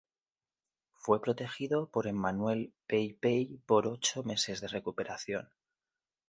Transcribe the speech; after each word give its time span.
Fue 0.93 1.21
protegido 1.21 1.91
por 1.91 2.07
Emmanuel 2.07 2.73
Paye-Paye 2.87 3.59
por 3.67 3.85
ocho 3.85 4.23
meses 4.23 4.59
de 4.59 4.67
recuperación. 4.67 5.51